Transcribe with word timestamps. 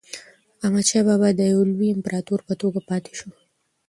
احمدشاه 0.63 1.03
بابا 1.07 1.29
د 1.35 1.41
یو 1.51 1.61
لوی 1.71 1.89
امپراتور 1.95 2.39
په 2.47 2.53
توګه 2.61 2.79
پاتې 2.89 3.11
شو. 3.19 3.29